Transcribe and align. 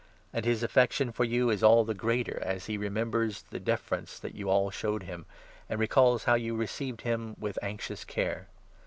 And 0.33 0.45
his 0.45 0.63
affection 0.63 1.11
for 1.11 1.25
you 1.25 1.51
is 1.51 1.61
all 1.61 1.83
the 1.83 1.93
greater, 1.93 2.41
as 2.41 2.65
he 2.65 2.73
15 2.73 2.81
remembers 2.81 3.43
the 3.51 3.59
deference 3.59 4.17
that 4.17 4.33
you 4.33 4.49
all 4.49 4.71
showed 4.71 5.03
him, 5.03 5.27
and 5.69 5.79
recalls 5.79 6.23
how 6.23 6.33
you 6.33 6.55
received 6.55 7.01
him 7.01 7.35
with 7.39 7.59
anxious 7.61 8.03
care. 8.03 8.47